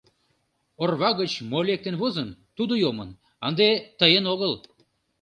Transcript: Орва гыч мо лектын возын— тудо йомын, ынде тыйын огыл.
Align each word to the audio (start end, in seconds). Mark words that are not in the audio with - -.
Орва 0.81 1.09
гыч 1.21 1.31
мо 1.49 1.59
лектын 1.69 1.95
возын— 2.01 2.29
тудо 2.57 2.73
йомын, 2.83 3.09
ынде 3.47 3.69
тыйын 3.99 4.25
огыл. 4.33 4.53